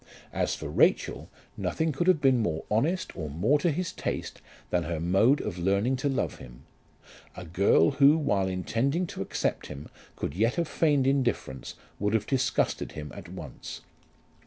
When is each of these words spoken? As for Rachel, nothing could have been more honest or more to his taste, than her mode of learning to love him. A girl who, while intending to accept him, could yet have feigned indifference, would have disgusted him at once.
As 0.33 0.55
for 0.55 0.67
Rachel, 0.67 1.29
nothing 1.55 1.91
could 1.91 2.07
have 2.07 2.19
been 2.19 2.39
more 2.39 2.65
honest 2.71 3.15
or 3.15 3.29
more 3.29 3.59
to 3.59 3.69
his 3.69 3.91
taste, 3.91 4.41
than 4.71 4.85
her 4.85 4.99
mode 4.99 5.39
of 5.41 5.59
learning 5.59 5.95
to 5.97 6.09
love 6.09 6.37
him. 6.39 6.63
A 7.37 7.45
girl 7.45 7.91
who, 7.91 8.17
while 8.17 8.47
intending 8.47 9.05
to 9.05 9.21
accept 9.21 9.67
him, 9.67 9.89
could 10.15 10.33
yet 10.33 10.55
have 10.55 10.67
feigned 10.67 11.05
indifference, 11.05 11.75
would 11.99 12.15
have 12.15 12.25
disgusted 12.25 12.93
him 12.93 13.11
at 13.13 13.29
once. 13.29 13.81